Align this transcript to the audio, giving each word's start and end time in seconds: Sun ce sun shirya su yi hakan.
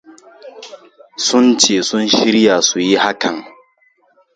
Sun 1.25 1.45
ce 1.59 1.75
sun 1.87 2.05
shirya 2.15 2.55
su 2.67 2.77
yi 2.87 2.95
hakan. 3.03 3.37